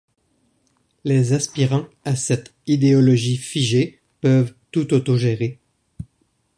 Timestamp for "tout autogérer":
4.71-5.59